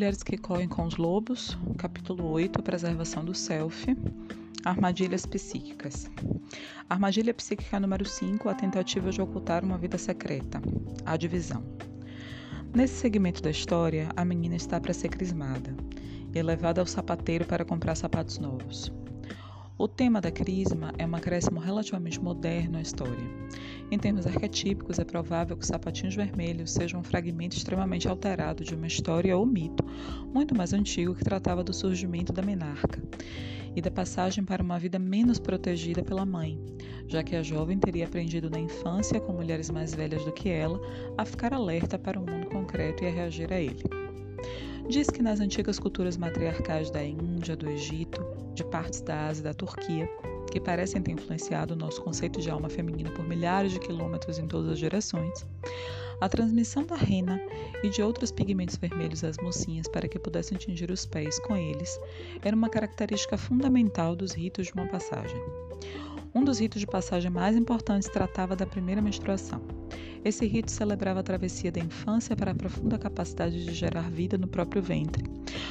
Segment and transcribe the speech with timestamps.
[0.00, 3.94] Mulheres que Correm com os Lobos, capítulo 8, Preservação do Self,
[4.64, 6.10] Armadilhas Psíquicas.
[6.88, 10.58] Armadilha psíquica número 5, a tentativa de ocultar uma vida secreta,
[11.04, 11.62] a divisão.
[12.74, 15.76] Nesse segmento da história, a menina está para ser crismada
[16.34, 18.90] e levada ao sapateiro para comprar sapatos novos.
[19.76, 23.28] O tema da crisma é um acréscimo relativamente moderno à história.
[23.90, 28.72] Em termos arquetípicos, é provável que os sapatinhos vermelhos sejam um fragmento extremamente alterado de
[28.72, 29.84] uma história ou mito
[30.32, 33.02] muito mais antigo que tratava do surgimento da menarca
[33.74, 36.56] e da passagem para uma vida menos protegida pela mãe,
[37.08, 40.80] já que a jovem teria aprendido na infância com mulheres mais velhas do que ela
[41.18, 43.82] a ficar alerta para o mundo concreto e a reagir a ele.
[44.88, 49.44] Diz que nas antigas culturas matriarcais da Índia, do Egito, de partes da Ásia e
[49.44, 50.08] da Turquia,
[50.50, 54.46] que parecem ter influenciado o nosso conceito de alma feminina por milhares de quilômetros em
[54.46, 55.46] todas as gerações,
[56.20, 57.40] a transmissão da rena
[57.82, 61.98] e de outros pigmentos vermelhos às mocinhas para que pudessem atingir os pés com eles
[62.42, 65.40] era uma característica fundamental dos ritos de uma passagem.
[66.34, 69.60] Um dos ritos de passagem mais importantes tratava da primeira menstruação.
[70.24, 74.46] Esse rito celebrava a travessia da infância para a profunda capacidade de gerar vida no
[74.46, 75.24] próprio ventre,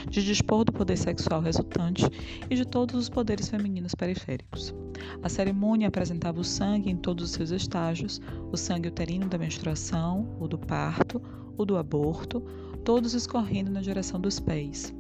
[0.10, 2.04] de dispor do poder sexual resultante
[2.50, 4.74] e de todos os poderes femininos periféricos.
[5.22, 10.28] A cerimônia apresentava o sangue em todos os seus estágios: o sangue uterino da menstruação,
[10.40, 11.22] o do parto,
[11.58, 12.42] o do aborto,
[12.84, 14.94] todos escorrendo na direção dos pés.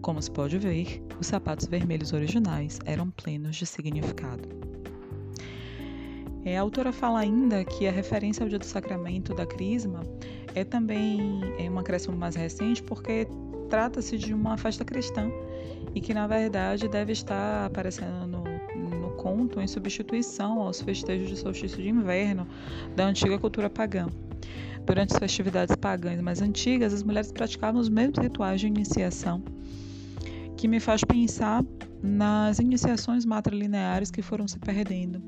[0.00, 4.48] Como se pode ver, os sapatos vermelhos originais eram plenos de significado.
[6.44, 10.02] É, a autora fala ainda que a referência ao dia do sacramento da Crisma
[10.54, 13.26] é também é um acréscimo mais recente porque
[13.68, 15.30] trata-se de uma festa cristã
[15.94, 18.27] e que, na verdade, deve estar aparecendo
[19.18, 22.46] conto em substituição aos festejos de solstício de inverno
[22.96, 24.06] da antiga cultura pagã.
[24.86, 29.42] Durante as festividades pagãs mais antigas, as mulheres praticavam os mesmos rituais de iniciação,
[30.56, 31.62] que me faz pensar
[32.02, 35.20] nas iniciações matrilineares que foram se perdendo.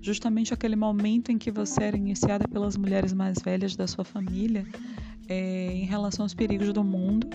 [0.00, 4.66] Justamente aquele momento em que você era iniciada pelas mulheres mais velhas da sua família
[5.28, 7.28] é, em relação aos perigos do mundo,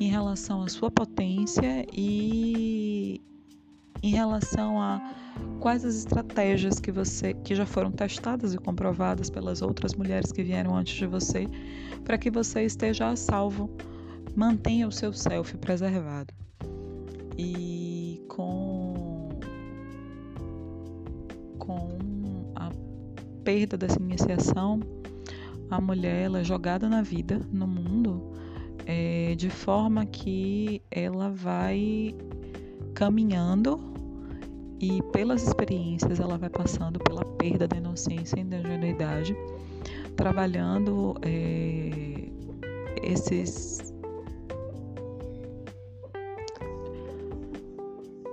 [0.00, 3.20] em relação à sua potência e
[4.02, 5.00] em relação a
[5.60, 10.42] quais as estratégias que você que já foram testadas e comprovadas pelas outras mulheres que
[10.42, 11.46] vieram antes de você,
[12.04, 13.70] para que você esteja a salvo,
[14.34, 16.34] mantenha o seu self preservado.
[17.38, 19.28] E com
[21.58, 22.70] com a
[23.44, 24.80] perda dessa iniciação,
[25.70, 28.32] a mulher ela é jogada na vida, no mundo,
[28.84, 32.14] é, de forma que ela vai
[32.94, 33.91] caminhando
[34.82, 39.36] e pelas experiências ela vai passando pela perda da inocência e da ingenuidade,
[40.16, 42.28] trabalhando é,
[43.00, 43.94] esses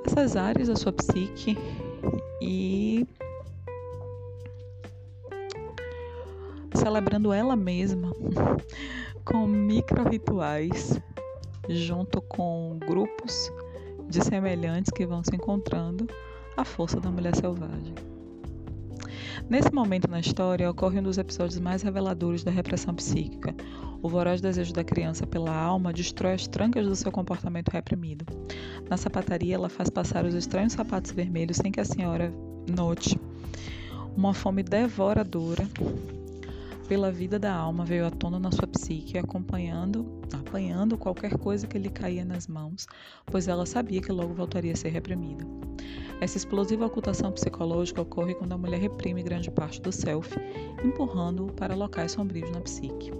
[0.07, 1.55] essas áreas da sua psique
[2.41, 3.07] e
[6.73, 8.11] celebrando ela mesma
[9.23, 10.99] com micro rituais
[11.69, 13.51] junto com grupos
[14.09, 16.07] de semelhantes que vão se encontrando
[16.59, 17.95] a força da mulher selvagem.
[19.49, 23.55] Nesse momento na história ocorre um dos episódios mais reveladores da repressão psíquica.
[24.01, 28.25] O voraz desejo da criança pela alma destrói as trancas do seu comportamento reprimido.
[28.89, 32.33] Na sapataria, ela faz passar os estranhos sapatos vermelhos sem que a senhora
[32.69, 33.17] note.
[34.17, 35.65] Uma fome devoradora
[36.89, 41.77] pela vida da alma veio à tona na sua psique, acompanhando, apanhando qualquer coisa que
[41.77, 42.87] lhe caía nas mãos,
[43.27, 45.45] pois ela sabia que logo voltaria a ser reprimida.
[46.19, 50.35] Essa explosiva ocultação psicológica ocorre quando a mulher reprime grande parte do self,
[50.83, 53.11] empurrando-o para locais sombrios na psique.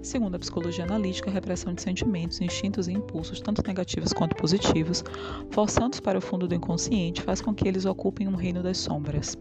[0.00, 5.04] Segundo a psicologia analítica, a repressão de sentimentos, instintos e impulsos, tanto negativos quanto positivos,
[5.50, 9.36] forçando-os para o fundo do inconsciente, faz com que eles ocupem um reino das sombras.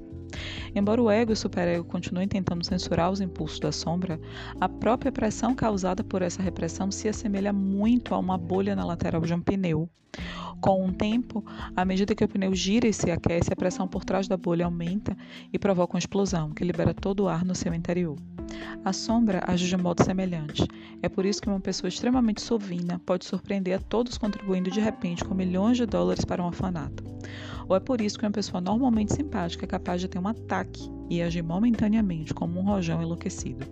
[0.76, 4.20] Embora o ego e o superego continuem tentando censurar os impulsos da sombra,
[4.60, 9.22] a própria pressão causada por essa repressão se assemelha muito a uma bolha na lateral
[9.22, 9.90] de um pneu.
[10.60, 11.44] Com o tempo,
[11.76, 14.66] à medida que o pneu gira e se aquece, a pressão por trás da bolha
[14.66, 15.16] aumenta
[15.54, 18.18] e provoca uma explosão, que libera todo o ar no seu interior.
[18.84, 20.66] A sombra age de modo semelhante.
[21.02, 25.24] É por isso que uma pessoa extremamente sovina pode surpreender a todos contribuindo de repente
[25.24, 27.04] com milhões de dólares para um orfanato.
[27.68, 30.90] Ou é por isso que uma pessoa normalmente simpática é capaz de ter um ataque
[31.10, 33.66] e agir momentaneamente como um rojão enlouquecido.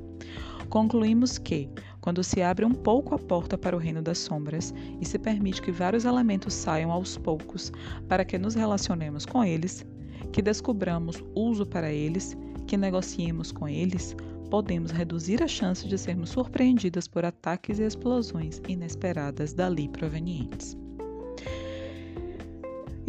[0.69, 1.69] Concluímos que,
[2.01, 5.61] quando se abre um pouco a porta para o reino das sombras e se permite
[5.61, 7.71] que vários elementos saiam aos poucos
[8.07, 9.85] para que nos relacionemos com eles,
[10.33, 12.37] que descubramos uso para eles,
[12.67, 14.15] que negociemos com eles,
[14.47, 20.77] podemos reduzir a chance de sermos surpreendidas por ataques e explosões inesperadas dali provenientes.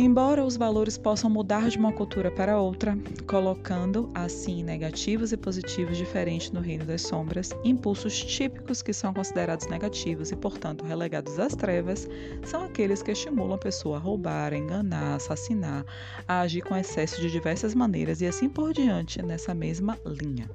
[0.00, 2.96] Embora os valores possam mudar de uma cultura para outra,
[3.26, 9.66] colocando assim negativos e positivos diferentes no reino das sombras, impulsos típicos que são considerados
[9.66, 12.08] negativos e, portanto, relegados às trevas,
[12.44, 15.84] são aqueles que estimulam a pessoa a roubar, a enganar, a assassinar,
[16.28, 20.48] a agir com excesso de diversas maneiras e assim por diante nessa mesma linha.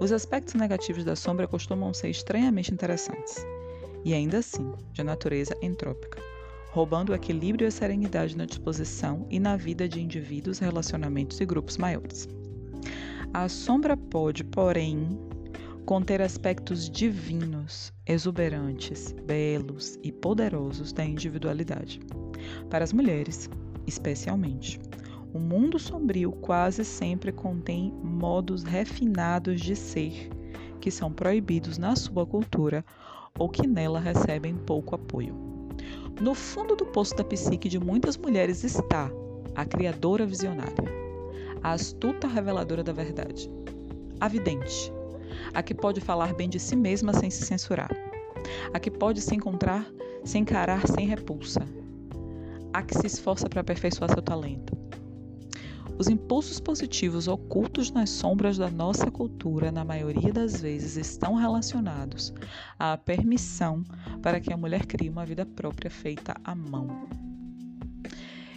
[0.00, 3.46] Os aspectos negativos da sombra costumam ser estranhamente interessantes,
[4.04, 6.20] e ainda assim, de natureza entrópica
[6.72, 11.44] roubando o equilíbrio e a serenidade na disposição e na vida de indivíduos, relacionamentos e
[11.44, 12.26] grupos maiores.
[13.34, 15.20] A sombra pode, porém,
[15.84, 22.00] conter aspectos divinos, exuberantes, belos e poderosos da individualidade.
[22.70, 23.50] Para as mulheres,
[23.86, 24.80] especialmente,
[25.32, 30.30] o mundo sombrio quase sempre contém modos refinados de ser
[30.80, 32.84] que são proibidos na sua cultura
[33.38, 35.34] ou que nela recebem pouco apoio.
[36.20, 39.10] No fundo do poço da psique de muitas mulheres está
[39.54, 40.84] a criadora visionária,
[41.62, 43.50] a astuta reveladora da verdade,
[44.20, 44.92] a vidente,
[45.54, 47.90] a que pode falar bem de si mesma sem se censurar,
[48.74, 49.86] a que pode se encontrar,
[50.24, 51.66] se encarar sem repulsa,
[52.72, 54.81] a que se esforça para aperfeiçoar seu talento,
[55.98, 62.32] os impulsos positivos ocultos nas sombras da nossa cultura, na maioria das vezes, estão relacionados
[62.78, 63.82] à permissão
[64.22, 67.31] para que a mulher crie uma vida própria feita à mão.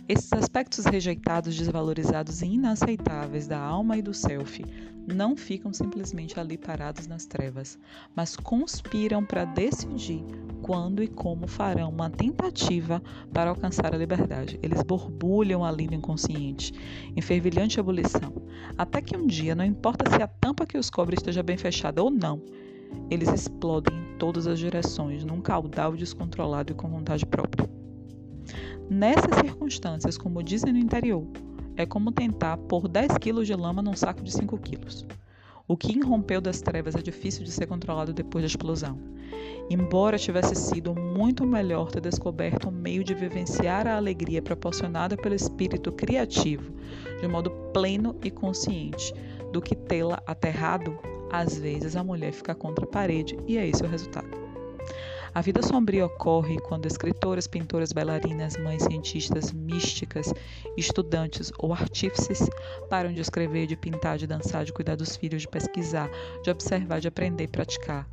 [0.08, 4.64] Esses aspectos rejeitados, desvalorizados e inaceitáveis da alma e do self
[5.12, 7.80] não ficam simplesmente ali parados nas trevas,
[8.16, 10.24] mas conspiram para decidir
[10.62, 13.02] quando e como farão uma tentativa
[13.34, 14.60] para alcançar a liberdade.
[14.62, 16.72] Eles borbulham ali no inconsciente,
[17.16, 18.32] em fervilhante ebulição,
[18.78, 22.04] até que um dia, não importa se a tampa que os cobre esteja bem fechada
[22.04, 22.44] ou não,
[23.10, 27.85] eles explodem em todas as direções, num caudal descontrolado e com vontade própria.
[28.90, 31.26] Nessas circunstâncias, como dizem no interior,
[31.76, 35.06] é como tentar pôr 10 quilos de lama num saco de 5 quilos.
[35.68, 39.00] O que irrompeu das trevas é difícil de ser controlado depois da explosão.
[39.68, 45.34] Embora tivesse sido muito melhor ter descoberto um meio de vivenciar a alegria proporcionada pelo
[45.34, 46.72] espírito criativo
[47.20, 49.12] de modo pleno e consciente,
[49.52, 51.00] do que tê-la aterrado,
[51.32, 54.45] às vezes a mulher fica contra a parede e é esse o resultado.
[55.36, 60.34] A vida sombria ocorre quando escritoras, pintoras, bailarinas, mães cientistas, místicas,
[60.78, 62.50] estudantes ou artífices
[62.90, 66.10] param de escrever, de pintar, de dançar, de cuidar dos filhos, de pesquisar,
[66.42, 68.08] de observar, de aprender praticar.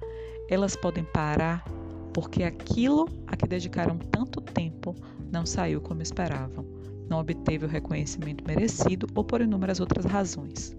[0.51, 1.65] Elas podem parar
[2.13, 4.93] porque aquilo a que dedicaram tanto tempo
[5.31, 6.67] não saiu como esperavam,
[7.09, 10.75] não obteve o reconhecimento merecido ou por inúmeras outras razões.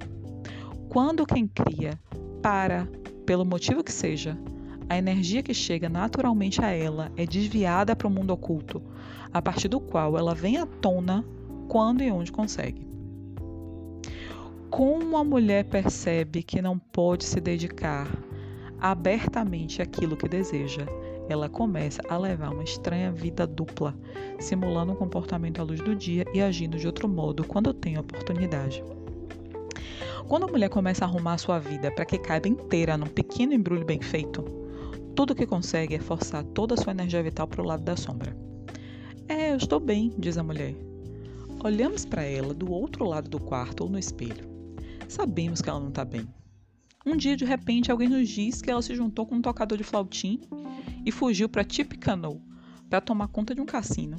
[0.90, 1.98] Quando quem cria
[2.42, 2.86] para,
[3.26, 4.38] pelo motivo que seja,
[4.94, 8.82] a energia que chega naturalmente a ela é desviada para o mundo oculto,
[9.34, 11.26] a partir do qual ela vem à tona
[11.68, 12.88] quando e onde consegue.
[14.70, 18.08] Como a mulher percebe que não pode se dedicar
[18.80, 20.86] abertamente àquilo que deseja,
[21.28, 23.96] ela começa a levar uma estranha vida dupla,
[24.40, 28.84] simulando um comportamento à luz do dia e agindo de outro modo quando tem oportunidade.
[30.28, 33.86] Quando a mulher começa a arrumar sua vida para que caiba inteira num pequeno embrulho
[33.86, 34.63] bem feito,
[35.16, 38.36] tudo que consegue é forçar toda a sua energia vital para o lado da sombra.
[39.28, 40.76] É, eu estou bem, diz a mulher.
[41.64, 44.50] Olhamos para ela do outro lado do quarto ou no espelho.
[45.08, 46.28] Sabemos que ela não está bem.
[47.06, 49.84] Um dia, de repente, alguém nos diz que ela se juntou com um tocador de
[49.84, 50.42] flautim
[51.06, 52.42] e fugiu para Tippecanoe
[52.90, 54.18] para tomar conta de um cassino.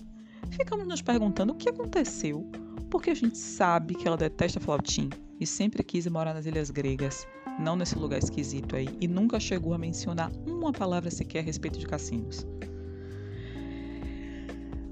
[0.51, 2.49] Ficamos nos perguntando o que aconteceu,
[2.91, 5.09] porque a gente sabe que ela detesta flautim
[5.41, 7.27] e sempre quis morar nas ilhas gregas,
[7.59, 11.79] não nesse lugar esquisito aí, e nunca chegou a mencionar uma palavra sequer a respeito
[11.79, 12.47] de cassinos.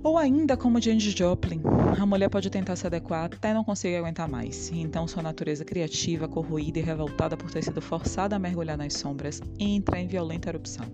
[0.04, 1.62] Ou ainda, como James Joplin,
[1.97, 6.26] a mulher pode tentar se adequar até não conseguir aguentar mais, então sua natureza criativa,
[6.26, 10.87] corroída e revoltada por ter sido forçada a mergulhar nas sombras, entra em violenta erupção,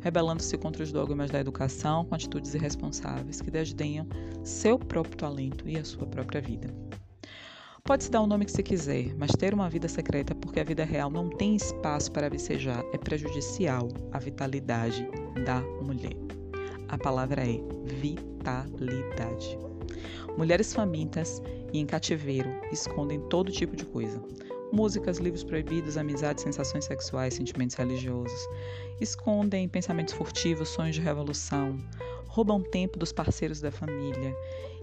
[0.00, 4.06] rebelando-se contra os dogmas da educação com atitudes irresponsáveis que desdenham
[4.44, 6.72] seu próprio talento e a sua própria vida.
[7.84, 10.84] Pode-se dar o nome que se quiser, mas ter uma vida secreta porque a vida
[10.84, 15.04] real não tem espaço para vicejar é prejudicial à vitalidade
[15.44, 16.16] da mulher.
[16.88, 19.58] A palavra é vitalidade.
[20.38, 24.22] Mulheres famintas e em cativeiro escondem todo tipo de coisa.
[24.72, 28.48] Músicas, livros proibidos, amizades, sensações sexuais, sentimentos religiosos.
[29.00, 31.76] Escondem pensamentos furtivos, sonhos de revolução,
[32.32, 34.34] roubam tempo dos parceiros da família,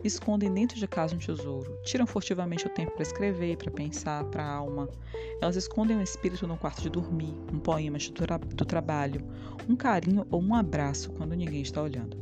[0.03, 4.43] escondem dentro de casa um tesouro, tiram furtivamente o tempo para escrever, para pensar, para
[4.43, 4.87] a alma.
[5.41, 9.25] Elas escondem o espírito no quarto de dormir, um poema do, tra do trabalho,
[9.67, 12.15] um carinho ou um abraço quando ninguém está olhando.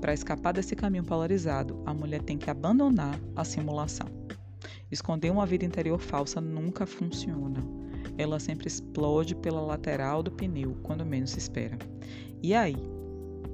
[0.00, 4.06] Para escapar desse caminho polarizado, a mulher tem que abandonar a simulação.
[4.88, 7.60] Esconder uma vida interior falsa nunca funciona.
[8.16, 11.76] Ela sempre explode pela lateral do pneu quando menos se espera.
[12.40, 12.99] E aí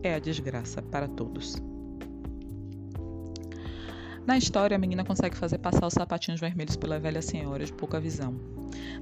[0.06, 1.56] é a desgraça para todos.
[4.26, 8.00] Na história, a menina consegue fazer passar os sapatinhos vermelhos pela velha senhora de pouca
[8.00, 8.34] visão.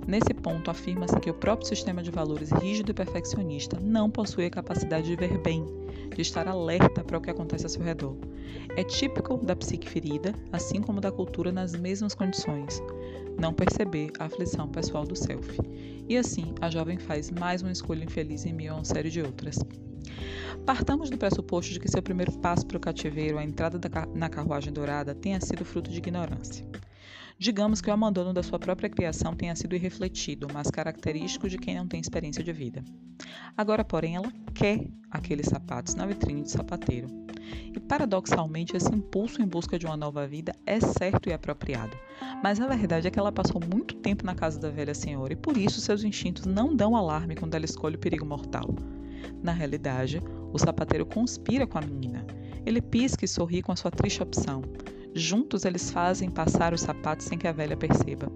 [0.06, 4.50] Nesse ponto, afirma-se que o próprio sistema de valores rígido e perfeccionista não possui a
[4.50, 5.64] capacidade de ver bem,
[6.14, 8.14] de estar alerta para o que acontece ao seu redor.
[8.76, 12.82] É típico da psique ferida, assim como da cultura nas mesmas condições,
[13.40, 15.58] não perceber a aflição pessoal do self.
[16.06, 19.22] E assim, a jovem faz mais uma escolha infeliz em meio a uma série de
[19.22, 19.58] outras.
[20.64, 23.78] Partamos do pressuposto de que seu primeiro passo para o cativeiro, a entrada
[24.14, 26.66] na carruagem dourada, tenha sido fruto de ignorância.
[27.38, 31.74] Digamos que o abandono da sua própria criação tenha sido irrefletido, mas característico de quem
[31.74, 32.84] não tem experiência de vida.
[33.56, 37.08] Agora, porém, ela quer aqueles sapatos na vitrine de sapateiro.
[37.74, 41.96] E paradoxalmente, esse impulso em busca de uma nova vida é certo e apropriado.
[42.42, 45.36] Mas a verdade é que ela passou muito tempo na casa da velha senhora e
[45.36, 48.74] por isso seus instintos não dão alarme quando ela escolhe o perigo mortal.
[49.42, 52.24] Na realidade, o sapateiro conspira com a menina.
[52.64, 54.62] Ele pisca e sorri com a sua triste opção.
[55.14, 58.30] Juntos eles fazem passar os sapatos sem que a velha perceba.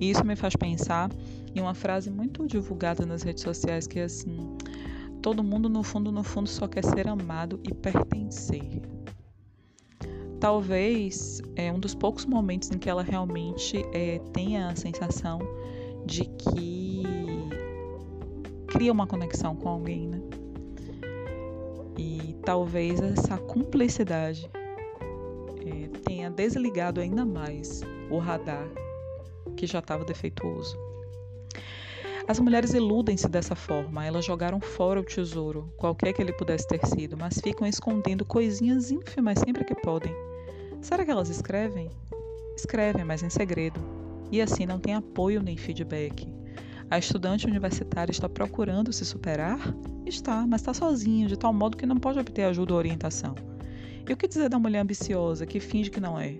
[0.00, 1.10] E isso me faz pensar
[1.54, 4.56] em uma frase muito divulgada nas redes sociais que é assim:
[5.20, 8.82] todo mundo no fundo no fundo só quer ser amado e pertencer.
[10.38, 15.40] Talvez é um dos poucos momentos em que ela realmente é, tenha a sensação
[16.04, 16.91] de que
[18.72, 20.20] cria uma conexão com alguém, né?
[21.98, 24.50] E talvez essa cumplicidade
[25.66, 28.66] é, tenha desligado ainda mais o radar
[29.56, 30.78] que já estava defeituoso.
[32.26, 36.80] As mulheres iludem-se dessa forma, elas jogaram fora o tesouro, qualquer que ele pudesse ter
[36.86, 40.14] sido, mas ficam escondendo coisinhas ínfimas sempre que podem.
[40.80, 41.90] Será que elas escrevem?
[42.56, 43.80] Escrevem, mas em segredo,
[44.30, 46.41] e assim não tem apoio nem feedback.
[46.92, 49.58] A estudante universitária está procurando se superar?
[50.04, 53.34] Está, mas está sozinha, de tal modo que não pode obter ajuda ou orientação.
[54.06, 56.34] E o que dizer da mulher ambiciosa, que finge que não é,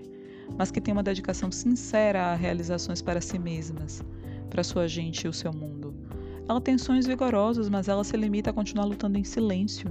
[0.58, 4.04] mas que tem uma dedicação sincera a realizações para si mesmas,
[4.50, 5.94] para sua gente e o seu mundo?
[6.46, 9.90] Ela tem sonhos vigorosos, mas ela se limita a continuar lutando em silêncio.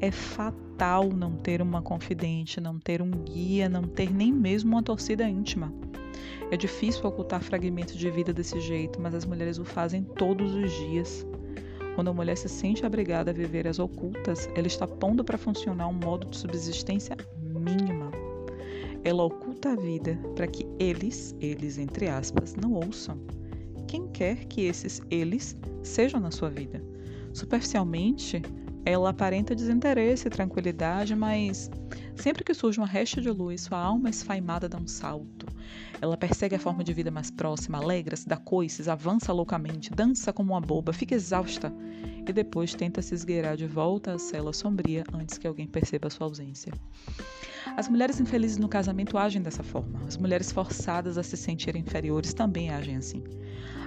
[0.00, 4.82] É fatal não ter uma confidente, não ter um guia, não ter nem mesmo uma
[4.82, 5.72] torcida íntima.
[6.50, 10.70] É difícil ocultar fragmentos de vida desse jeito, mas as mulheres o fazem todos os
[10.70, 11.26] dias.
[11.94, 15.88] Quando a mulher se sente abrigada a viver as ocultas, ela está pondo para funcionar
[15.88, 18.10] um modo de subsistência mínima.
[19.04, 23.18] Ela oculta a vida para que eles, eles entre aspas, não ouçam.
[23.86, 26.82] Quem quer que esses eles sejam na sua vida?
[27.32, 28.42] Superficialmente,
[28.84, 31.70] ela aparenta desinteresse e tranquilidade, mas
[32.14, 35.46] sempre que surge uma resta de luz, sua alma esfaimada dá um salto.
[36.00, 40.52] Ela persegue a forma de vida mais próxima, alegra-se, dá coices, avança loucamente, dança como
[40.52, 41.72] uma boba, fica exausta
[42.26, 46.26] e depois tenta se esgueirar de volta à cela sombria antes que alguém perceba sua
[46.26, 46.72] ausência.
[47.76, 50.00] As mulheres infelizes no casamento agem dessa forma.
[50.06, 53.22] As mulheres forçadas a se sentirem inferiores também agem assim.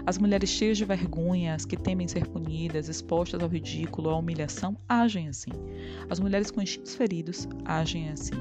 [0.07, 4.77] As mulheres cheias de vergonha, as que temem ser punidas, expostas ao ridículo, à humilhação,
[4.87, 5.51] agem assim.
[6.09, 8.37] As mulheres com instintos feridos agem assim.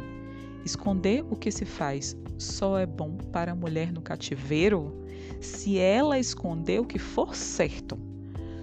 [0.65, 4.95] Esconder o que se faz só é bom para a mulher no cativeiro
[5.41, 7.99] se ela esconder o que for certo.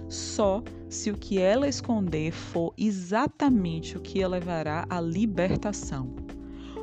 [0.08, 6.08] Só se o que ela esconder for exatamente o que a levará à libertação.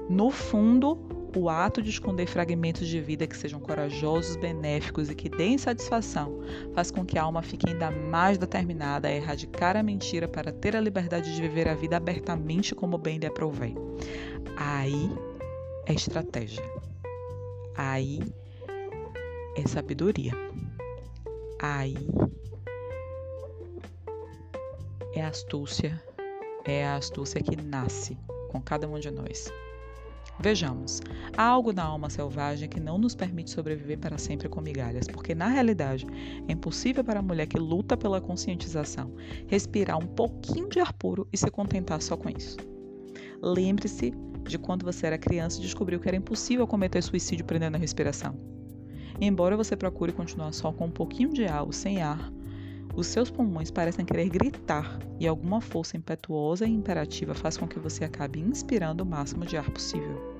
[0.07, 0.99] No fundo,
[1.35, 6.39] o ato de esconder fragmentos de vida que sejam corajosos, benéficos e que deem satisfação
[6.73, 10.75] faz com que a alma fique ainda mais determinada a erradicar a mentira para ter
[10.75, 13.75] a liberdade de viver a vida abertamente como bem lhe aprovei.
[14.57, 15.09] Aí
[15.85, 16.63] é estratégia.
[17.75, 18.21] Aí
[19.55, 20.33] é sabedoria.
[21.59, 21.95] Aí
[25.13, 26.01] é astúcia.
[26.65, 28.17] É a astúcia que nasce
[28.49, 29.51] com cada um de nós.
[30.43, 31.01] Vejamos,
[31.37, 35.35] há algo na alma selvagem que não nos permite sobreviver para sempre com migalhas, porque
[35.35, 36.07] na realidade
[36.47, 39.13] é impossível para a mulher que luta pela conscientização
[39.47, 42.57] respirar um pouquinho de ar puro e se contentar só com isso.
[43.39, 44.13] Lembre-se
[44.47, 48.35] de quando você era criança e descobriu que era impossível cometer suicídio prendendo a respiração.
[49.19, 52.31] embora você procure continuar só com um pouquinho de ar ou sem ar,
[52.93, 57.79] Os seus pulmões parecem querer gritar e alguma força impetuosa e imperativa faz com que
[57.79, 60.30] você acabe inspirando o máximo de ar possível.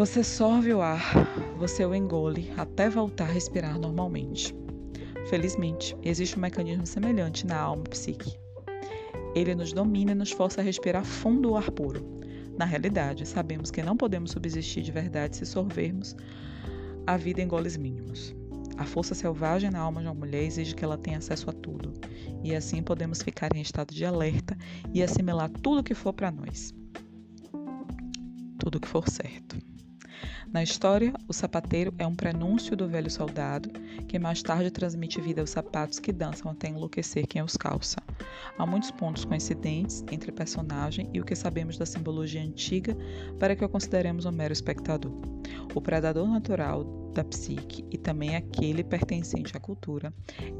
[0.00, 1.12] Você sorve o ar,
[1.58, 4.56] você o engole até voltar a respirar normalmente.
[5.28, 8.34] Felizmente, existe um mecanismo semelhante na alma psique.
[9.34, 12.02] Ele nos domina e nos força a respirar fundo o ar puro.
[12.56, 16.16] Na realidade, sabemos que não podemos subsistir de verdade se sorvermos
[17.06, 18.34] a vida em goles mínimos.
[18.78, 21.92] A força selvagem na alma de uma mulher exige que ela tenha acesso a tudo,
[22.42, 24.56] e assim podemos ficar em estado de alerta
[24.94, 26.72] e assimilar tudo que for para nós.
[28.58, 29.69] Tudo que for certo.
[30.52, 33.70] Na história, o sapateiro é um prenúncio do velho soldado,
[34.08, 37.98] que mais tarde transmite vida aos sapatos que dançam até enlouquecer quem os calça.
[38.58, 42.96] Há muitos pontos coincidentes entre personagem e o que sabemos da simbologia antiga
[43.38, 45.12] para que o consideremos um mero espectador.
[45.72, 46.84] O predador natural
[47.14, 50.12] da psique e também aquele pertencente à cultura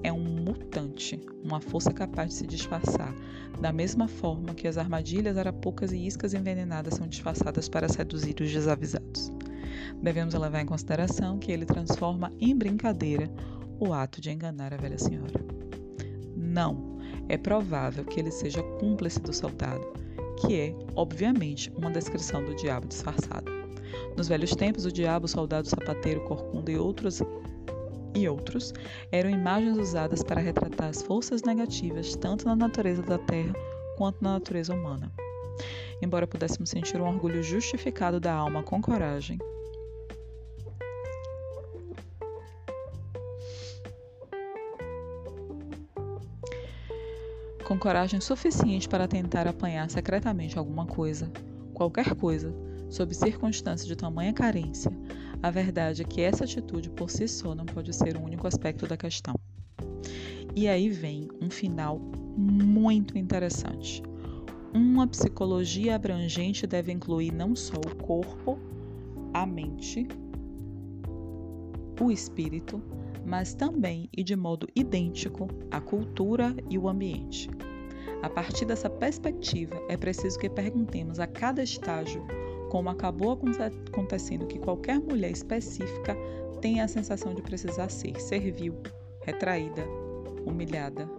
[0.04, 3.12] é um mutante, uma força capaz de se disfarçar,
[3.60, 8.52] da mesma forma que as armadilhas arapucas e iscas envenenadas são disfarçadas para seduzir os
[8.52, 9.32] desavisados
[10.02, 13.30] devemos levar em consideração que ele transforma em brincadeira
[13.78, 15.44] o ato de enganar a velha senhora.
[16.36, 19.86] Não, é provável que ele seja cúmplice do soldado,
[20.40, 23.50] que é, obviamente, uma descrição do diabo disfarçado.
[24.16, 27.22] Nos velhos tempos, o diabo, o soldado, o sapateiro, corcunda e outros
[28.14, 28.72] e outros
[29.12, 33.54] eram imagens usadas para retratar as forças negativas tanto na natureza da terra
[33.96, 35.12] quanto na natureza humana.
[36.02, 39.38] Embora pudéssemos sentir um orgulho justificado da alma com coragem,
[47.70, 51.30] com coragem suficiente para tentar apanhar secretamente alguma coisa,
[51.72, 52.52] qualquer coisa,
[52.88, 54.90] sob circunstâncias de tamanha carência,
[55.40, 58.88] a verdade é que essa atitude por si só não pode ser o único aspecto
[58.88, 59.36] da questão.
[60.56, 62.00] E aí vem um final
[62.36, 64.02] muito interessante.
[64.74, 68.58] Uma psicologia abrangente deve incluir não só o corpo,
[69.32, 70.08] a mente,
[72.00, 72.82] o espírito,
[73.24, 77.48] mas também e de modo idêntico a cultura e o ambiente.
[78.22, 82.22] A partir dessa perspectiva, é preciso que perguntemos a cada estágio
[82.70, 86.16] como acabou acontecendo que qualquer mulher específica
[86.60, 88.74] tenha a sensação de precisar ser servil,
[89.22, 89.84] retraída,
[90.46, 91.10] humilhada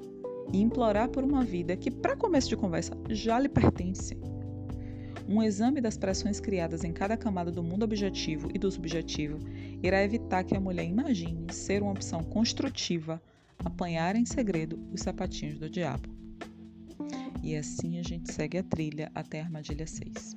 [0.53, 4.17] e implorar por uma vida que, para começo de conversa, já lhe pertence.
[5.31, 9.39] Um exame das pressões criadas em cada camada do mundo objetivo e do subjetivo
[9.81, 13.21] irá evitar que a mulher imagine ser uma opção construtiva
[13.63, 16.09] apanhar em segredo os sapatinhos do diabo.
[17.41, 20.35] E assim a gente segue a trilha até a armadilha 6.